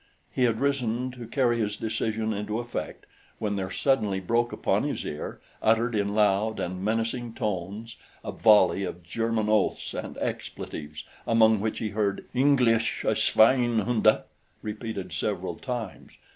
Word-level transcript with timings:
He 0.31 0.45
had 0.45 0.59
risen 0.59 1.11
to 1.11 1.27
carry 1.27 1.59
his 1.59 1.77
decision 1.77 2.33
into 2.33 2.57
effect 2.57 3.05
when 3.37 3.55
there 3.55 3.69
suddenly 3.69 4.19
broke 4.19 4.51
upon 4.51 4.81
his 4.81 5.05
ear, 5.05 5.39
uttered 5.61 5.93
in 5.93 6.15
loud 6.15 6.59
and 6.59 6.83
menacing 6.83 7.35
tones, 7.35 7.97
a 8.25 8.31
volley 8.31 8.83
of 8.83 9.03
German 9.03 9.47
oaths 9.47 9.93
and 9.93 10.17
expletives 10.17 11.03
among 11.27 11.59
which 11.59 11.77
he 11.77 11.89
heard 11.89 12.25
Englische 12.33 13.13
schweinhunde 13.15 14.23
repeated 14.63 15.13
several 15.13 15.55
times. 15.57 16.13